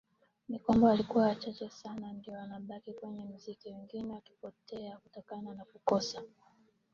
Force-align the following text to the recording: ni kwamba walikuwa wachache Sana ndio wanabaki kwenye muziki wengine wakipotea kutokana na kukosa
ni 0.49 0.59
kwamba 0.59 0.87
walikuwa 0.87 1.23
wachache 1.23 1.69
Sana 1.69 2.13
ndio 2.13 2.33
wanabaki 2.33 2.93
kwenye 2.93 3.23
muziki 3.25 3.69
wengine 3.73 4.13
wakipotea 4.13 4.97
kutokana 4.97 5.53
na 5.53 5.65
kukosa 5.65 6.21